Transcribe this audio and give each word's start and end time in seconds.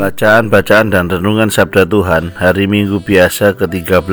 Bacaan-bacaan 0.00 0.96
dan 0.96 1.12
renungan 1.12 1.52
Sabda 1.52 1.84
Tuhan 1.84 2.32
hari 2.40 2.64
Minggu 2.64 3.04
biasa 3.04 3.52
ke-13 3.52 4.08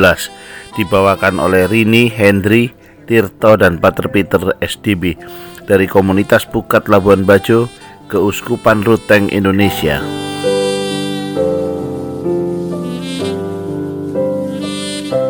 dibawakan 0.75 1.39
oleh 1.39 1.63
Rini, 1.63 2.11
Hendri, 2.11 2.75
Tirto, 3.07 3.55
dan 3.55 3.79
Pater 3.79 4.11
Peter 4.11 4.51
SDB 4.59 5.15
dari 5.63 5.87
komunitas 5.87 6.43
Pukat 6.43 6.91
Labuan 6.91 7.23
Bajo, 7.23 7.71
Keuskupan 8.11 8.83
Ruteng, 8.83 9.31
Indonesia. 9.31 10.03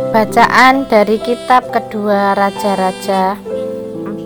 Bacaan 0.10 0.90
dari 0.90 1.22
kitab 1.22 1.70
kedua 1.70 2.34
Raja-Raja 2.34 3.38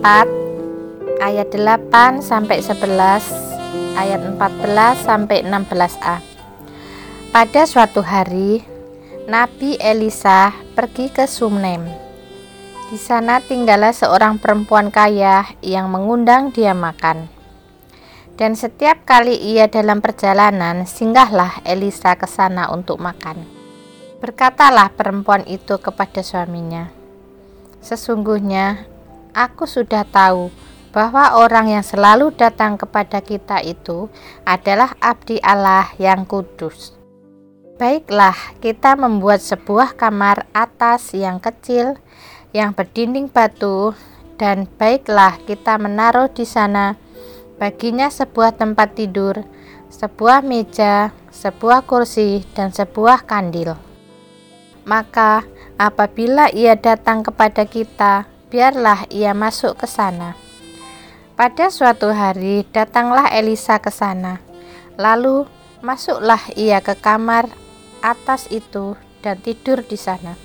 ayat 1.20 1.52
8 1.52 2.24
sampai 2.24 2.64
11 2.64 3.51
ayat 3.92 4.24
14 4.24 5.04
sampai 5.04 5.44
16a. 5.44 6.16
Pada 7.32 7.62
suatu 7.64 8.00
hari, 8.04 8.64
Nabi 9.28 9.76
Elisa 9.80 10.52
pergi 10.76 11.08
ke 11.12 11.24
Sumnem. 11.28 11.84
Di 12.92 12.98
sana 13.00 13.40
tinggallah 13.40 13.96
seorang 13.96 14.36
perempuan 14.36 14.92
kaya 14.92 15.48
yang 15.64 15.88
mengundang 15.88 16.52
dia 16.52 16.76
makan. 16.76 17.28
Dan 18.36 18.56
setiap 18.56 19.04
kali 19.04 19.36
ia 19.36 19.68
dalam 19.68 20.00
perjalanan, 20.00 20.84
singgahlah 20.84 21.64
Elisa 21.64 22.16
ke 22.16 22.28
sana 22.28 22.68
untuk 22.72 23.00
makan. 23.00 23.44
Berkatalah 24.20 24.92
perempuan 24.92 25.44
itu 25.48 25.76
kepada 25.80 26.20
suaminya, 26.20 26.88
"Sesungguhnya 27.80 28.88
aku 29.32 29.64
sudah 29.68 30.04
tahu 30.04 30.52
bahwa 30.92 31.40
orang 31.40 31.72
yang 31.72 31.84
selalu 31.84 32.36
datang 32.36 32.76
kepada 32.76 33.24
kita 33.24 33.64
itu 33.64 34.12
adalah 34.44 34.92
abdi 35.00 35.40
Allah 35.40 35.88
yang 35.96 36.28
kudus. 36.28 36.92
Baiklah, 37.80 38.36
kita 38.60 38.94
membuat 38.94 39.40
sebuah 39.40 39.96
kamar 39.96 40.46
atas 40.52 41.16
yang 41.16 41.40
kecil 41.40 41.98
yang 42.52 42.76
berdinding 42.76 43.32
batu 43.32 43.96
dan 44.36 44.68
baiklah 44.76 45.40
kita 45.48 45.80
menaruh 45.80 46.28
di 46.28 46.44
sana 46.44 46.94
baginya 47.56 48.12
sebuah 48.12 48.60
tempat 48.60 48.92
tidur, 48.92 49.40
sebuah 49.88 50.44
meja, 50.44 51.16
sebuah 51.32 51.88
kursi 51.88 52.44
dan 52.52 52.70
sebuah 52.70 53.24
kandil. 53.24 53.74
Maka 54.84 55.46
apabila 55.80 56.52
ia 56.52 56.76
datang 56.76 57.24
kepada 57.24 57.64
kita, 57.64 58.28
biarlah 58.52 59.08
ia 59.08 59.32
masuk 59.32 59.80
ke 59.80 59.86
sana. 59.88 60.51
Pada 61.32 61.72
suatu 61.72 62.12
hari 62.12 62.68
datanglah 62.76 63.32
Elisa 63.32 63.80
ke 63.80 63.88
sana. 63.88 64.44
Lalu 65.00 65.48
masuklah 65.80 66.40
ia 66.52 66.84
ke 66.84 66.92
kamar 66.92 67.48
atas 68.04 68.52
itu 68.52 69.00
dan 69.24 69.40
tidur 69.40 69.80
di 69.80 69.96
sana. 69.96 70.36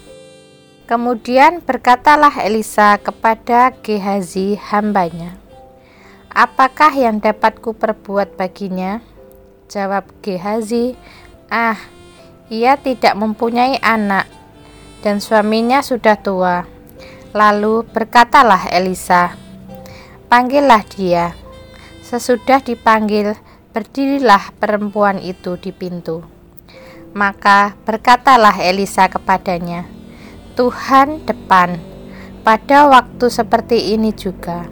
Kemudian 0.88 1.60
berkatalah 1.60 2.32
Elisa 2.40 2.96
kepada 3.04 3.76
Gehazi 3.84 4.56
hambanya, 4.56 5.36
Apakah 6.32 6.96
yang 6.96 7.20
dapat 7.20 7.60
ku 7.60 7.76
perbuat 7.76 8.40
baginya? 8.40 9.04
Jawab 9.68 10.08
Gehazi, 10.24 10.96
Ah, 11.52 11.76
ia 12.48 12.80
tidak 12.80 13.20
mempunyai 13.20 13.76
anak 13.84 14.32
dan 15.04 15.20
suaminya 15.20 15.84
sudah 15.84 16.16
tua. 16.16 16.64
Lalu 17.36 17.84
berkatalah 17.92 18.72
Elisa, 18.72 19.36
Panggillah 20.28 20.84
dia. 20.92 21.32
Sesudah 22.04 22.60
dipanggil, 22.60 23.40
berdirilah 23.72 24.52
perempuan 24.60 25.24
itu 25.24 25.56
di 25.56 25.72
pintu. 25.72 26.20
Maka 27.16 27.80
berkatalah 27.88 28.60
Elisa 28.60 29.08
kepadanya, 29.08 29.88
"Tuhan 30.60 31.24
depan, 31.24 31.80
pada 32.44 32.92
waktu 32.92 33.32
seperti 33.32 33.96
ini 33.96 34.12
juga, 34.12 34.68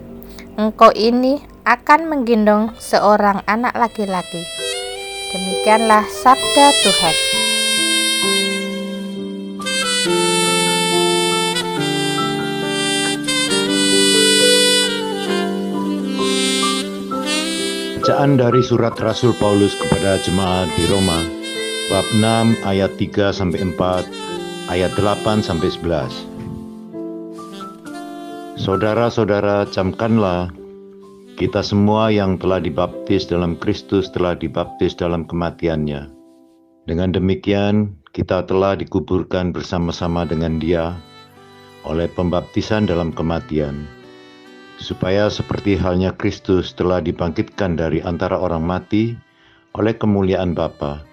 engkau 0.60 0.92
ini 0.92 1.40
akan 1.64 2.04
menggendong 2.04 2.76
seorang 2.76 3.40
anak 3.48 3.72
laki-laki." 3.80 4.44
Demikianlah 5.32 6.04
sabda 6.04 6.66
Tuhan. 6.84 7.16
Bacaan 18.06 18.38
dari 18.38 18.62
surat 18.62 18.94
Rasul 19.02 19.34
Paulus 19.34 19.74
kepada 19.82 20.14
jemaat 20.22 20.70
di 20.78 20.86
Roma, 20.86 21.26
bab 21.90 22.06
6 22.14 22.54
ayat 22.62 22.94
3 23.02 23.34
sampai 23.34 23.66
4, 23.66 24.70
ayat 24.70 24.94
8 24.94 25.42
sampai 25.42 25.74
11. 25.74 28.62
Saudara-saudara, 28.62 29.66
camkanlah 29.74 30.54
kita 31.34 31.66
semua 31.66 32.14
yang 32.14 32.38
telah 32.38 32.62
dibaptis 32.62 33.26
dalam 33.26 33.58
Kristus 33.58 34.06
telah 34.14 34.38
dibaptis 34.38 34.94
dalam 34.94 35.26
kematiannya. 35.26 36.06
Dengan 36.86 37.10
demikian, 37.10 37.90
kita 38.14 38.46
telah 38.46 38.78
dikuburkan 38.78 39.50
bersama-sama 39.50 40.22
dengan 40.22 40.62
dia 40.62 40.94
oleh 41.82 42.06
pembaptisan 42.14 42.86
dalam 42.86 43.10
kematian 43.10 43.95
supaya 44.76 45.32
seperti 45.32 45.76
halnya 45.76 46.12
Kristus 46.12 46.72
telah 46.76 47.00
dibangkitkan 47.00 47.76
dari 47.76 48.04
antara 48.04 48.36
orang 48.36 48.64
mati 48.64 49.16
oleh 49.76 49.92
kemuliaan 49.96 50.56
Bapa, 50.56 51.04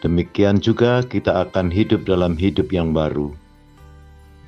demikian 0.00 0.60
juga 0.60 1.04
kita 1.04 1.48
akan 1.48 1.68
hidup 1.68 2.04
dalam 2.08 2.36
hidup 2.36 2.72
yang 2.72 2.92
baru. 2.96 3.32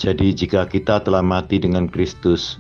Jadi 0.01 0.33
jika 0.33 0.65
kita 0.65 1.05
telah 1.05 1.21
mati 1.21 1.61
dengan 1.61 1.85
Kristus, 1.85 2.57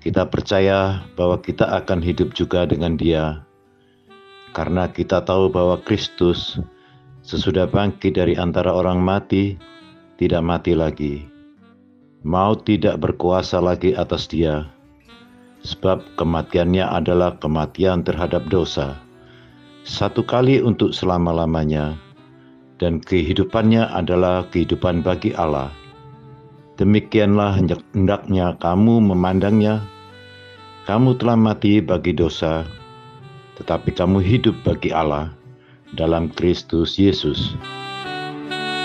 kita 0.00 0.24
percaya 0.24 1.04
bahwa 1.12 1.36
kita 1.36 1.68
akan 1.68 2.00
hidup 2.00 2.32
juga 2.32 2.64
dengan 2.64 2.96
Dia, 2.96 3.44
karena 4.56 4.88
kita 4.88 5.20
tahu 5.20 5.52
bahwa 5.52 5.76
Kristus 5.84 6.56
sesudah 7.20 7.68
bangkit 7.68 8.16
dari 8.16 8.40
antara 8.40 8.72
orang 8.72 9.04
mati, 9.04 9.60
tidak 10.16 10.40
mati 10.40 10.72
lagi. 10.72 11.28
Maut 12.24 12.64
tidak 12.64 13.00
berkuasa 13.00 13.60
lagi 13.60 13.96
atas 13.96 14.28
dia, 14.28 14.68
sebab 15.64 16.00
kematiannya 16.16 16.84
adalah 16.84 17.36
kematian 17.36 18.00
terhadap 18.04 18.48
dosa, 18.48 18.96
satu 19.84 20.24
kali 20.24 20.60
untuk 20.60 20.92
selama-lamanya, 20.92 21.96
dan 22.80 23.00
kehidupannya 23.00 23.88
adalah 23.92 24.44
kehidupan 24.48 25.04
bagi 25.04 25.36
Allah. 25.36 25.68
Demikianlah 26.80 27.60
hendaknya 27.92 28.56
kamu 28.56 29.04
memandangnya. 29.04 29.84
Kamu 30.88 31.20
telah 31.20 31.36
mati 31.36 31.78
bagi 31.84 32.16
dosa, 32.16 32.64
tetapi 33.60 33.92
kamu 33.92 34.24
hidup 34.24 34.56
bagi 34.64 34.88
Allah 34.90 35.28
dalam 35.92 36.32
Kristus 36.32 36.96
Yesus. 36.96 37.52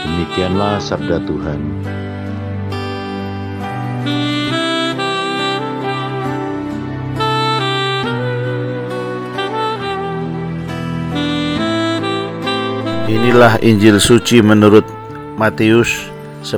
Demikianlah 0.04 0.83
sabda 0.83 1.24
Tuhan. 1.24 1.62
Inilah 13.06 13.62
Injil 13.62 14.02
suci 14.02 14.42
menurut 14.42 14.81
Matius 15.38 16.10
10 16.42 16.57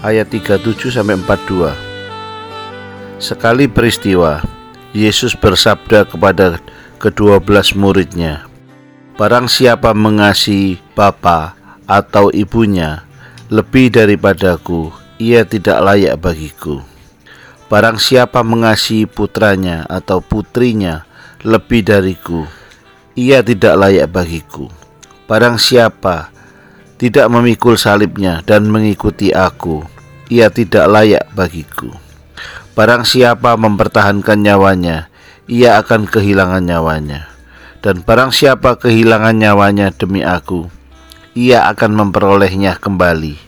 ayat 0.00 0.32
37 0.32 0.96
sampai 0.96 1.20
42. 1.20 1.76
Sekali 3.20 3.68
peristiwa, 3.68 4.40
Yesus 4.96 5.36
bersabda 5.36 6.08
kepada 6.08 6.56
kedua 6.96 7.36
belas 7.36 7.76
muridnya, 7.76 8.48
Barang 9.20 9.44
siapa 9.44 9.92
mengasihi 9.92 10.80
bapa 10.96 11.52
atau 11.84 12.32
ibunya 12.32 13.04
lebih 13.52 13.92
daripadaku, 13.92 14.88
ia 15.20 15.44
tidak 15.44 15.84
layak 15.84 16.16
bagiku. 16.16 16.80
Barang 17.68 18.00
siapa 18.00 18.40
mengasihi 18.40 19.04
putranya 19.04 19.84
atau 19.84 20.24
putrinya 20.24 21.04
lebih 21.44 21.84
dariku, 21.84 22.48
ia 23.12 23.44
tidak 23.44 23.76
layak 23.76 24.08
bagiku. 24.08 24.79
Barang 25.30 25.62
siapa 25.62 26.34
tidak 26.98 27.30
memikul 27.30 27.78
salibnya 27.78 28.42
dan 28.42 28.66
mengikuti 28.66 29.30
aku, 29.30 29.86
ia 30.26 30.50
tidak 30.50 30.90
layak 30.90 31.22
bagiku. 31.38 31.86
Barang 32.74 33.06
siapa 33.06 33.54
mempertahankan 33.54 34.42
nyawanya, 34.42 35.06
ia 35.46 35.78
akan 35.78 36.10
kehilangan 36.10 36.66
nyawanya. 36.66 37.30
Dan 37.78 38.02
barang 38.02 38.34
siapa 38.34 38.74
kehilangan 38.74 39.38
nyawanya 39.38 39.94
demi 39.94 40.26
aku, 40.26 40.66
ia 41.38 41.62
akan 41.70 41.94
memperolehnya 41.94 42.74
kembali. 42.82 43.38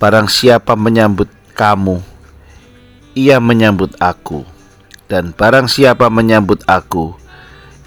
Barang 0.00 0.32
siapa 0.32 0.72
menyambut 0.72 1.28
kamu, 1.52 2.00
ia 3.12 3.36
menyambut 3.44 3.92
aku. 4.00 4.48
Dan 5.04 5.36
barang 5.36 5.68
siapa 5.68 6.08
menyambut 6.08 6.64
aku, 6.64 7.12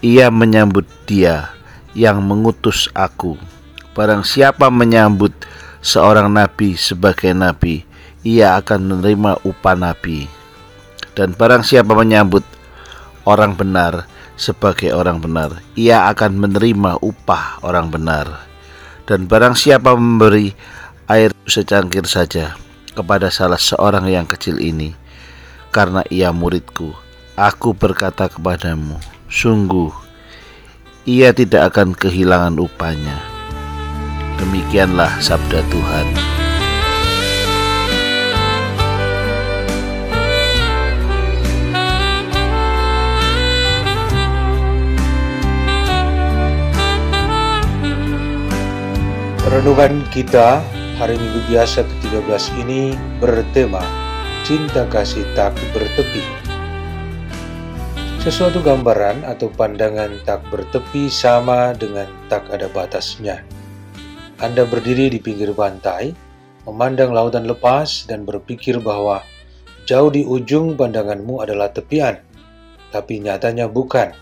ia 0.06 0.30
menyambut 0.30 0.86
dia 1.10 1.50
yang 1.94 2.22
mengutus 2.22 2.90
aku. 2.94 3.38
Barang 3.94 4.26
siapa 4.26 4.74
menyambut 4.74 5.34
seorang 5.82 6.30
nabi 6.30 6.74
sebagai 6.74 7.34
nabi, 7.34 7.86
ia 8.26 8.58
akan 8.58 8.90
menerima 8.90 9.42
upah 9.46 9.76
nabi. 9.78 10.26
Dan 11.14 11.38
barang 11.38 11.62
siapa 11.62 11.94
menyambut 11.94 12.42
orang 13.30 13.54
benar 13.54 14.10
sebagai 14.34 14.90
orang 14.98 15.22
benar, 15.22 15.62
ia 15.78 16.10
akan 16.10 16.42
menerima 16.42 16.98
upah 17.06 17.62
orang 17.62 17.94
benar. 17.94 18.50
Dan 19.06 19.30
barang 19.30 19.54
siapa 19.54 19.94
memberi 19.94 20.58
air 21.06 21.30
secangkir 21.46 22.10
saja 22.10 22.58
kepada 22.98 23.30
salah 23.30 23.62
seorang 23.62 24.10
yang 24.10 24.26
kecil 24.26 24.58
ini, 24.58 24.98
karena 25.70 26.02
ia 26.10 26.34
muridku, 26.34 26.98
aku 27.38 27.78
berkata 27.78 28.26
kepadamu, 28.26 28.98
sungguh 29.30 30.03
ia 31.04 31.36
tidak 31.36 31.76
akan 31.76 31.92
kehilangan 31.92 32.56
upahnya. 32.64 33.20
Demikianlah 34.40 35.20
sabda 35.20 35.60
Tuhan. 35.68 36.08
Renungan 49.44 50.02
kita 50.10 50.64
hari 50.98 51.20
Minggu 51.20 51.46
biasa 51.52 51.86
ke-13 51.86 52.44
ini 52.64 52.96
bertema 53.22 53.84
Cinta 54.48 54.88
Kasih 54.90 55.28
Tak 55.38 55.54
Bertepi. 55.76 56.43
Sesuatu 58.24 58.64
gambaran 58.64 59.28
atau 59.28 59.52
pandangan 59.52 60.08
tak 60.24 60.48
bertepi 60.48 61.12
sama 61.12 61.76
dengan 61.76 62.08
tak 62.32 62.48
ada 62.56 62.72
batasnya. 62.72 63.44
Anda 64.40 64.64
berdiri 64.64 65.12
di 65.12 65.20
pinggir 65.20 65.52
pantai, 65.52 66.16
memandang 66.64 67.12
lautan 67.12 67.44
lepas 67.44 68.08
dan 68.08 68.24
berpikir 68.24 68.80
bahwa 68.80 69.20
jauh 69.84 70.08
di 70.08 70.24
ujung 70.24 70.80
pandanganmu 70.80 71.44
adalah 71.44 71.76
tepian, 71.76 72.16
tapi 72.96 73.20
nyatanya 73.20 73.68
bukan. 73.68 74.16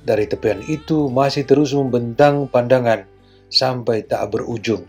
Dari 0.00 0.24
tepian 0.24 0.64
itu 0.64 1.12
masih 1.12 1.44
terus 1.44 1.76
membentang 1.76 2.48
pandangan 2.48 3.04
sampai 3.52 4.08
tak 4.08 4.32
berujung. 4.32 4.88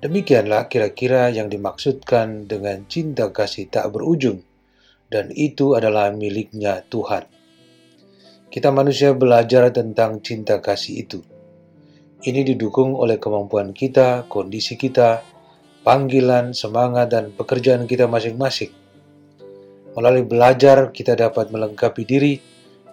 Demikianlah 0.00 0.64
kira-kira 0.72 1.28
yang 1.28 1.52
dimaksudkan 1.52 2.48
dengan 2.48 2.88
cinta 2.88 3.28
kasih 3.28 3.68
tak 3.68 3.92
berujung, 3.92 4.40
dan 5.12 5.28
itu 5.36 5.76
adalah 5.76 6.08
miliknya 6.08 6.88
Tuhan. 6.88 7.36
Kita 8.50 8.74
manusia 8.74 9.14
belajar 9.14 9.70
tentang 9.70 10.18
cinta 10.26 10.58
kasih 10.58 11.06
itu. 11.06 11.22
Ini 12.18 12.42
didukung 12.42 12.98
oleh 12.98 13.14
kemampuan 13.22 13.70
kita, 13.70 14.26
kondisi 14.26 14.74
kita, 14.74 15.22
panggilan, 15.86 16.50
semangat, 16.50 17.14
dan 17.14 17.30
pekerjaan 17.30 17.86
kita 17.86 18.10
masing-masing. 18.10 18.74
Melalui 19.94 20.26
belajar, 20.26 20.90
kita 20.90 21.14
dapat 21.14 21.54
melengkapi 21.54 22.02
diri 22.02 22.42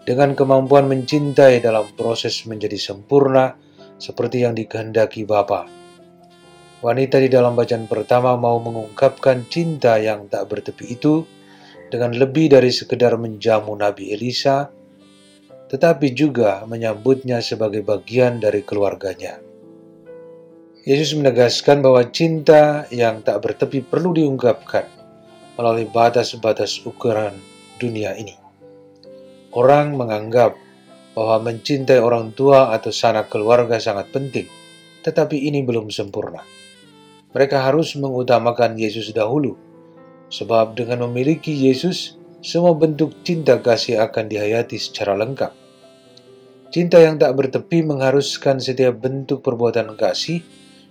dengan 0.05 0.37
kemampuan 0.37 0.85
mencintai 0.85 1.57
dalam 1.57 1.89
proses 1.97 2.45
menjadi 2.45 2.77
sempurna 2.77 3.57
seperti 3.97 4.45
yang 4.45 4.53
dikehendaki 4.53 5.25
Bapa. 5.25 5.65
Wanita 6.85 7.17
di 7.17 7.33
dalam 7.33 7.57
bacaan 7.57 7.89
pertama 7.89 8.37
mau 8.37 8.61
mengungkapkan 8.61 9.49
cinta 9.49 9.97
yang 9.97 10.29
tak 10.29 10.45
bertepi 10.53 11.01
itu 11.01 11.25
dengan 11.89 12.13
lebih 12.13 12.53
dari 12.53 12.69
sekedar 12.69 13.17
menjamu 13.17 13.73
Nabi 13.73 14.13
Elisa, 14.13 14.76
tetapi 15.67 16.15
juga 16.15 16.63
menyambutnya 16.63 17.43
sebagai 17.43 17.83
bagian 17.83 18.39
dari 18.39 18.63
keluarganya. 18.63 19.39
Yesus 20.87 21.19
menegaskan 21.19 21.83
bahwa 21.83 22.07
cinta 22.15 22.87
yang 22.95 23.19
tak 23.19 23.43
bertepi 23.43 23.83
perlu 23.83 24.15
diungkapkan 24.15 24.87
melalui 25.59 25.83
batas-batas 25.83 26.79
ukuran 26.87 27.35
dunia 27.75 28.15
ini. 28.15 28.39
Orang 29.51 29.99
menganggap 29.99 30.55
bahwa 31.11 31.49
mencintai 31.49 31.99
orang 31.99 32.31
tua 32.31 32.71
atau 32.71 32.93
sanak 32.93 33.27
keluarga 33.27 33.81
sangat 33.81 34.13
penting, 34.15 34.47
tetapi 35.03 35.49
ini 35.49 35.65
belum 35.65 35.91
sempurna. 35.91 36.45
Mereka 37.35 37.57
harus 37.67 37.97
mengutamakan 37.99 38.79
Yesus 38.79 39.11
dahulu, 39.11 39.57
sebab 40.31 40.77
dengan 40.77 41.09
memiliki 41.09 41.51
Yesus, 41.51 42.15
semua 42.47 42.71
bentuk 42.79 43.27
cinta 43.27 43.59
kasih 43.59 43.99
akan 43.99 44.31
dihayati 44.31 44.79
secara 44.79 45.19
lengkap. 45.19 45.51
Cinta 46.71 46.95
yang 47.03 47.19
tak 47.19 47.35
bertepi 47.35 47.83
mengharuskan 47.83 48.63
setiap 48.63 49.03
bentuk 49.03 49.43
perbuatan 49.43 49.99
kasih 49.99 50.39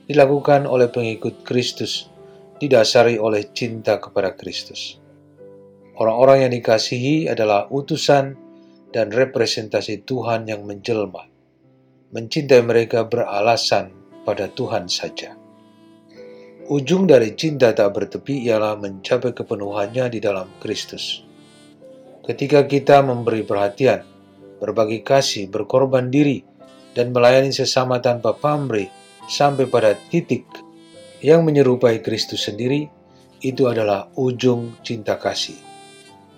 dilakukan 0.05 0.69
oleh 0.69 0.93
pengikut 0.93 1.49
Kristus, 1.49 2.13
didasari 2.61 3.17
oleh 3.17 3.49
cinta 3.57 3.97
kepada 3.97 4.37
Kristus. 4.37 5.01
Orang-orang 5.97 6.45
yang 6.45 6.53
dikasihi 6.61 7.33
adalah 7.33 7.73
utusan 7.73 8.37
dan 8.93 9.09
representasi 9.09 10.05
Tuhan 10.05 10.53
yang 10.53 10.61
menjelma. 10.69 11.25
Mencintai 12.13 12.61
mereka 12.69 13.09
beralasan 13.09 13.97
pada 14.29 14.53
Tuhan 14.53 14.93
saja. 14.93 15.33
Ujung 16.69 17.09
dari 17.09 17.33
cinta 17.33 17.73
tak 17.73 17.97
bertepi 17.97 18.45
ialah 18.45 18.77
mencapai 18.77 19.33
kepenuhannya 19.33 20.13
di 20.13 20.21
dalam 20.21 20.53
Kristus. 20.61 21.26
Ketika 22.27 22.67
kita 22.67 23.07
memberi 23.07 23.47
perhatian, 23.47 24.03
berbagi 24.59 25.07
kasih, 25.07 25.47
berkorban 25.47 26.11
diri, 26.11 26.43
dan 26.91 27.15
melayani 27.15 27.55
sesama 27.55 28.03
tanpa 28.03 28.35
pamrih 28.35 28.91
sampai 29.31 29.71
pada 29.71 29.95
titik 30.11 30.43
yang 31.23 31.47
menyerupai 31.47 32.03
Kristus 32.03 32.51
sendiri, 32.51 32.91
itu 33.47 33.71
adalah 33.71 34.11
ujung 34.19 34.75
cinta 34.83 35.15
kasih. 35.23 35.55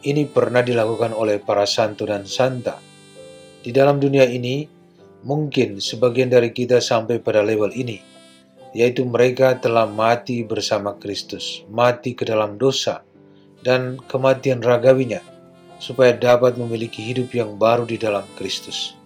Ini 0.05 0.29
pernah 0.29 0.61
dilakukan 0.61 1.17
oleh 1.17 1.41
para 1.41 1.65
santo 1.65 2.05
dan 2.05 2.29
santa. 2.29 2.77
Di 3.65 3.73
dalam 3.73 3.97
dunia 3.97 4.29
ini, 4.29 4.69
mungkin 5.25 5.81
sebagian 5.81 6.29
dari 6.29 6.53
kita 6.53 6.85
sampai 6.85 7.17
pada 7.17 7.41
level 7.41 7.73
ini, 7.73 7.97
yaitu 8.77 9.09
mereka 9.09 9.57
telah 9.57 9.89
mati 9.89 10.45
bersama 10.45 11.01
Kristus, 11.01 11.65
mati 11.73 12.13
ke 12.13 12.29
dalam 12.29 12.61
dosa, 12.61 13.01
dan 13.65 13.97
kematian 14.05 14.61
ragawinya, 14.61 15.38
supaya 15.79 16.15
dapat 16.15 16.59
memiliki 16.59 17.01
hidup 17.03 17.31
yang 17.35 17.55
baru 17.55 17.87
di 17.87 17.97
dalam 17.99 18.27
Kristus. 18.35 18.99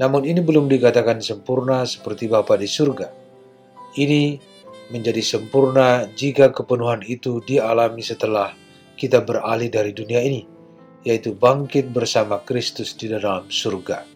Namun 0.00 0.24
ini 0.24 0.40
belum 0.40 0.70
dikatakan 0.70 1.20
sempurna 1.20 1.84
seperti 1.84 2.24
Bapa 2.30 2.56
di 2.56 2.64
surga. 2.64 3.12
Ini 4.00 4.40
menjadi 4.90 5.20
sempurna 5.20 6.08
jika 6.16 6.50
kepenuhan 6.50 7.04
itu 7.04 7.44
dialami 7.44 8.00
setelah 8.00 8.56
kita 8.96 9.20
beralih 9.20 9.68
dari 9.68 9.92
dunia 9.92 10.24
ini, 10.24 10.48
yaitu 11.04 11.36
bangkit 11.36 11.92
bersama 11.92 12.40
Kristus 12.42 12.96
di 12.96 13.12
dalam 13.12 13.52
surga. 13.52 14.08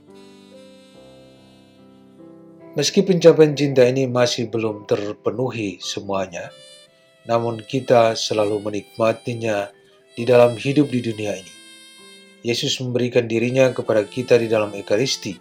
Meski 2.75 3.07
pencapaian 3.07 3.54
cinta 3.54 3.87
ini 3.87 4.11
masih 4.11 4.50
belum 4.50 4.83
terpenuhi 4.90 5.78
semuanya, 5.78 6.50
namun 7.23 7.62
kita 7.62 8.19
selalu 8.19 8.59
menikmatinya 8.66 9.71
di 10.19 10.26
dalam 10.26 10.59
hidup 10.59 10.90
di 10.90 10.99
dunia 10.99 11.38
ini. 11.38 11.53
Yesus 12.44 12.76
memberikan 12.84 13.24
dirinya 13.24 13.72
kepada 13.72 14.04
kita 14.04 14.36
di 14.36 14.52
dalam 14.52 14.68
Ekaristi, 14.76 15.32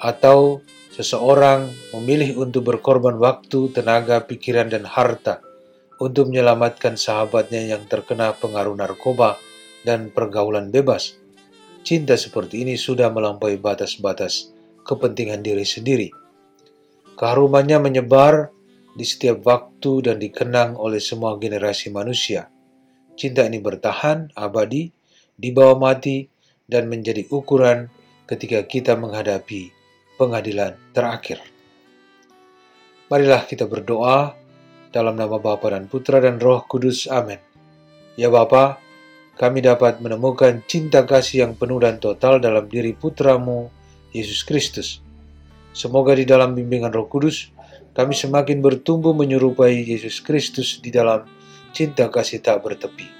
atau 0.00 0.64
seseorang 0.96 1.68
memilih 1.92 2.40
untuk 2.40 2.64
berkorban 2.64 3.20
waktu, 3.20 3.68
tenaga, 3.76 4.24
pikiran, 4.24 4.72
dan 4.72 4.88
harta 4.88 5.44
untuk 6.00 6.32
menyelamatkan 6.32 6.96
sahabatnya 6.96 7.76
yang 7.76 7.84
terkena 7.84 8.32
pengaruh 8.32 8.72
narkoba 8.72 9.36
dan 9.84 10.08
pergaulan 10.08 10.72
bebas. 10.72 11.18
Cinta 11.84 12.16
seperti 12.16 12.64
ini 12.64 12.74
sudah 12.74 13.12
melampaui 13.12 13.60
batas-batas 13.60 14.50
kepentingan 14.88 15.44
diri 15.44 15.68
sendiri. 15.68 16.08
Keharumannya 17.18 17.78
menyebar 17.82 18.48
di 18.96 19.04
setiap 19.04 19.44
waktu 19.46 20.10
dan 20.10 20.16
dikenang 20.18 20.74
oleh 20.74 20.98
semua 20.98 21.36
generasi 21.36 21.92
manusia. 21.92 22.50
Cinta 23.18 23.42
ini 23.46 23.58
bertahan, 23.58 24.34
abadi, 24.38 24.90
dibawa 25.38 25.78
mati, 25.78 26.26
dan 26.68 26.90
menjadi 26.92 27.24
ukuran 27.32 27.88
ketika 28.28 28.60
kita 28.68 28.92
menghadapi 28.92 29.72
pengadilan 30.20 30.76
terakhir. 30.92 31.40
Marilah 33.08 33.48
kita 33.48 33.64
berdoa 33.64 34.36
dalam 34.92 35.16
nama 35.16 35.40
Bapa 35.40 35.72
dan 35.72 35.88
Putra 35.88 36.20
dan 36.20 36.36
Roh 36.36 36.60
Kudus. 36.68 37.08
Amin. 37.08 37.40
Ya 38.20 38.28
Bapa, 38.28 38.76
kami 39.40 39.64
dapat 39.64 40.04
menemukan 40.04 40.60
cinta 40.68 41.08
kasih 41.08 41.48
yang 41.48 41.52
penuh 41.56 41.80
dan 41.80 41.96
total 41.96 42.36
dalam 42.36 42.68
diri 42.68 42.92
putramu, 42.92 43.72
Yesus 44.12 44.44
Kristus. 44.44 45.00
Semoga 45.72 46.12
di 46.18 46.26
dalam 46.26 46.58
bimbingan 46.58 46.90
roh 46.90 47.06
kudus, 47.06 47.54
kami 47.94 48.12
semakin 48.18 48.58
bertumbuh 48.58 49.14
menyerupai 49.14 49.86
Yesus 49.86 50.18
Kristus 50.18 50.82
di 50.82 50.90
dalam 50.90 51.22
cinta 51.70 52.10
kasih 52.10 52.42
tak 52.42 52.66
bertepi. 52.66 53.17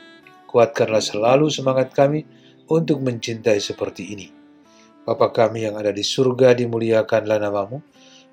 Kuatkanlah 0.49 1.05
selalu 1.05 1.53
semangat 1.53 1.93
kami 1.93 2.25
untuk 2.73 3.05
mencintai 3.05 3.61
seperti 3.61 4.17
ini. 4.17 4.27
Bapa 5.05 5.29
kami 5.29 5.69
yang 5.69 5.77
ada 5.77 5.93
di 5.93 6.01
surga, 6.01 6.57
dimuliakanlah 6.57 7.37
namamu. 7.37 7.85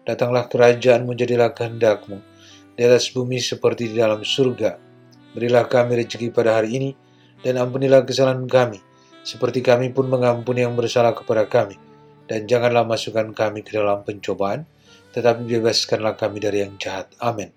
Datanglah 0.07 0.47
kerajaanmu, 0.47 1.11
jadilah 1.11 1.51
kehendakmu. 1.51 2.23
Di 2.75 2.87
atas 2.87 3.11
bumi 3.11 3.43
seperti 3.43 3.91
di 3.91 3.99
dalam 3.99 4.23
surga. 4.23 4.79
Berilah 5.35 5.67
kami 5.67 5.99
rezeki 5.99 6.31
pada 6.31 6.55
hari 6.55 6.79
ini, 6.79 6.89
dan 7.43 7.59
ampunilah 7.59 8.07
kesalahan 8.07 8.47
kami, 8.47 8.79
seperti 9.27 9.59
kami 9.59 9.91
pun 9.91 10.07
mengampuni 10.07 10.63
yang 10.63 10.79
bersalah 10.79 11.11
kepada 11.11 11.43
kami. 11.51 11.75
Dan 12.25 12.47
janganlah 12.47 12.87
masukkan 12.87 13.27
kami 13.35 13.61
ke 13.61 13.75
dalam 13.75 14.07
pencobaan, 14.07 14.63
tetapi 15.11 15.43
bebaskanlah 15.45 16.15
kami 16.15 16.39
dari 16.39 16.63
yang 16.63 16.79
jahat. 16.79 17.11
Amin. 17.19 17.51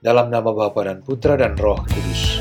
Dalam 0.00 0.32
nama 0.32 0.50
Bapa 0.50 0.88
dan 0.88 1.04
Putra 1.04 1.36
dan 1.36 1.54
Roh 1.54 1.80
Kudus. 1.84 2.39